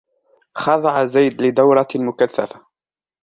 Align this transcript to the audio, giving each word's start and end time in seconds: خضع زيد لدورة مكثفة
خضع 0.55 1.05
زيد 1.05 1.41
لدورة 1.41 1.87
مكثفة 1.95 2.61